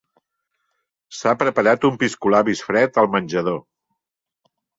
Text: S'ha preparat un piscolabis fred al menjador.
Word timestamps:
S'ha 1.17 1.33
preparat 1.41 1.85
un 1.89 1.99
piscolabis 2.05 2.65
fred 2.69 2.99
al 3.03 3.11
menjador. 3.19 3.61